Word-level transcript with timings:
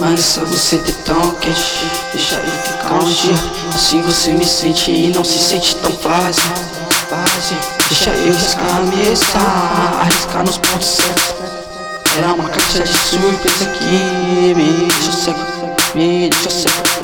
Mas 0.00 0.38
você 0.44 0.78
ter 0.78 0.92
tão 1.04 1.30
quente 1.40 1.84
Deixa 2.12 2.36
eu 2.36 2.50
ficar 2.50 2.94
um 2.94 3.10
dia. 3.10 3.34
Assim 3.74 4.00
você 4.02 4.32
me 4.32 4.44
sente 4.44 4.90
e 4.90 5.08
não 5.08 5.24
se 5.24 5.38
sente 5.38 5.74
tão 5.76 5.90
fácil. 5.92 6.50
Deixa 7.88 8.10
eu 8.10 8.32
riscar 8.32 8.76
a 8.76 8.80
mesa 8.80 9.24
Arriscar 10.00 10.44
nos 10.44 10.58
pontos 10.58 10.88
certos. 10.88 11.34
Era 12.16 12.32
uma 12.32 12.48
caixa 12.48 12.82
de 12.82 12.92
surpresa 12.92 13.66
que 13.66 14.54
me 14.54 14.86
deixa 14.86 15.12
cego. 15.12 15.38
Me 15.94 16.28
deixa 16.28 16.50
cego. 16.50 16.98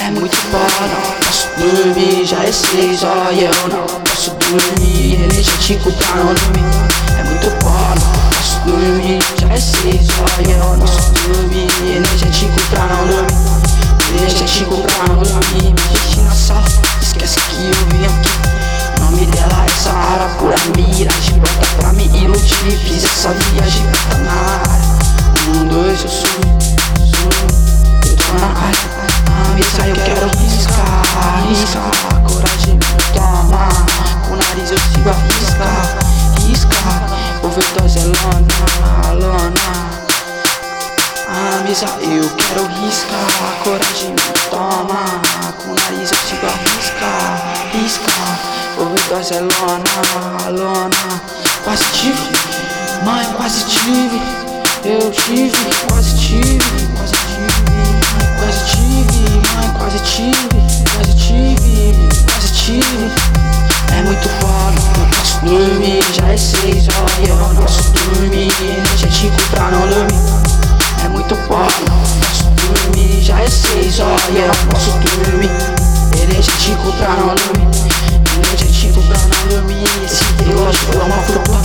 É 0.00 0.10
muito 0.10 0.36
bom, 0.50 0.58
não 0.58 1.12
posso 1.20 1.48
dormir, 1.56 2.26
já 2.26 2.42
é 2.44 2.52
seis 2.52 3.02
horas 3.02 3.34
e 3.34 3.44
eu 3.44 3.68
não 3.68 3.86
posso 4.00 4.30
dormir. 4.32 5.14
Energético 5.14 5.90
pra 5.92 6.16
não 6.16 6.34
dormir, 6.34 6.64
é 7.18 7.24
muito 7.24 7.50
bom, 7.64 7.70
não 7.70 7.83
dormir, 9.64 10.00
já 10.02 10.18
é 10.18 10.18
seis 10.18 10.18
horas 10.18 10.46
e 10.46 10.50
eu 10.50 10.58
não 10.58 10.78
dormir 10.78 11.12
pra 11.14 11.32
dormir, 11.32 11.68
energético 14.18 14.80
pra 14.82 15.08
não 15.08 15.22
dormir 15.22 15.62
Me 15.62 15.72
deixe 15.72 16.20
na 16.20 16.30
sala, 16.30 16.64
esquece 17.00 17.40
que 17.40 17.66
eu 17.66 17.86
vim 17.88 18.04
aqui. 18.04 18.30
O 18.96 19.04
nome 19.04 19.26
dela 19.26 19.64
é 19.64 19.68
Sara, 19.70 20.28
pura 20.38 20.56
miragem, 20.76 21.38
brota 21.38 21.66
pra 21.76 21.92
me 21.92 22.06
iludir 22.06 22.78
Fiz 22.84 23.04
essa 23.04 23.30
viagem, 23.30 23.84
tá 24.10 24.18
na 24.18 24.32
área. 24.32 24.84
Um, 25.48 25.68
dois, 25.68 26.02
eu 26.02 26.08
subi, 26.08 26.48
subi, 27.10 28.08
eu 28.08 28.16
tô 28.16 28.32
na 28.38 28.46
área. 28.46 28.84
Cabeça 29.24 29.86
eu 29.86 29.96
quero 29.96 30.26
riscar, 30.38 31.02
riscar. 31.48 32.22
Coragem 32.26 32.74
me 32.74 33.12
toma, 33.12 33.68
com 34.26 34.34
o 34.34 34.36
nariz 34.36 34.70
eu 34.70 34.78
sigo 34.78 35.10
a 35.10 35.43
eu 41.82 42.30
quero 42.36 42.66
riscar, 42.68 43.58
coragem 43.64 44.10
me 44.10 44.48
toma. 44.48 45.20
Com 45.58 45.72
o 45.72 45.74
nariz 45.74 46.12
eu 46.12 46.18
sigo 46.18 46.46
a 46.46 46.70
riscar, 46.70 47.70
riscar 47.72 48.38
Overdose 48.78 49.34
é 49.34 49.40
lona, 49.40 50.50
lona. 50.56 51.22
Quase 51.64 51.82
tive, 51.92 52.30
mãe 53.04 53.26
quase 53.36 53.64
tive. 53.64 54.22
Eu 54.84 55.10
tive, 55.10 55.50
quase 55.88 56.16
tive, 56.16 56.58
quase 56.96 57.12
tive. 57.12 57.64
Quase 58.38 58.64
tive, 58.70 59.30
mãe, 59.56 59.68
quase 59.76 59.98
tive, 59.98 60.48
quase 60.94 61.14
tive, 61.16 62.08
quase 62.24 62.52
tive. 62.52 63.10
É 63.90 64.02
muito 64.02 64.28
foda, 64.40 64.80
não 64.98 65.10
posso 65.10 65.40
dormir, 65.40 66.04
já 66.12 66.28
é 66.28 66.36
seis 66.36 66.86
horas 66.88 67.18
e 67.18 67.30
eu 67.30 67.36
não 67.36 67.54
posso 67.56 67.82
dormir. 67.90 68.52
Energético 68.62 69.42
pra 69.50 69.70
não 69.72 69.88
dormir. 69.88 70.63
Posso 71.58 72.44
dormir, 72.50 73.22
já 73.22 73.40
é 73.40 73.48
seis 73.48 74.00
horas 74.00 74.22
e 74.30 74.38
eu 74.38 74.50
posso 74.70 74.90
dormir. 74.98 75.50
Energético 76.22 76.92
pra 76.98 77.08
não 77.10 77.34
dormir. 77.34 77.68
Energético 78.36 79.02
pra 79.02 79.18
não 79.18 79.48
dormir. 79.48 79.84
Esse 80.04 80.24
relógio 80.44 80.88
é 80.92 81.04
uma 81.04 81.22
fruta, 81.22 81.58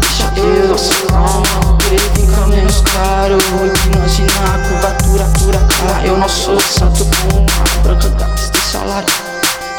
deixa 0.00 0.32
eu 0.46 1.06
calma. 1.08 1.78
Ele 1.90 1.98
fica 2.14 2.46
menos 2.46 2.80
caro, 2.82 3.36
hipnose 3.36 4.22
na 4.22 4.58
curvatura, 4.68 5.24
cura 5.38 5.70
eu 6.04 6.16
não 6.16 6.28
sou 6.28 6.60
santo 6.60 7.04
com 7.04 7.38
uma 7.38 7.82
branca 7.82 8.08
gasta 8.10 8.58
de 8.58 8.64
salário 8.64 9.14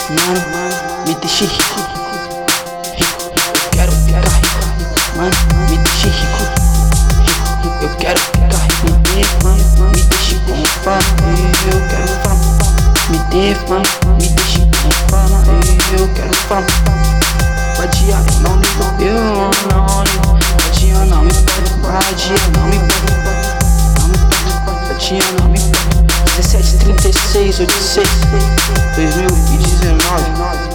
Mano, 0.09 1.05
me 1.07 1.15
deixe 1.15 1.45
rico 1.45 2.00
Eu 10.83 11.79
quero 11.89 12.07
fama, 12.23 12.41
me 13.09 13.17
dê, 13.29 13.53
me 14.17 14.27
deixe 14.29 14.67
fama 15.11 15.43
Eu 15.97 16.07
quero 16.15 16.33
fama 16.47 16.65
Vadia, 17.77 18.17
não 18.41 18.55
ligo, 18.59 18.83
eu 18.99 19.13
não 19.69 20.03
ligo 20.03 20.41
não 21.05 21.21
me 21.23 21.31
pode, 21.33 21.69
vadia 21.81 22.35
não 22.57 22.65
me 22.65 22.79
pode 22.79 23.11
Não 23.99 24.07
me 24.07 24.17
pode, 24.65 24.87
vadia 24.87 25.23
não 25.39 25.49
me 25.49 25.59
pode 25.59 25.81
1736 26.37 27.59
Odisseia 27.59 28.07
2019 28.95 30.70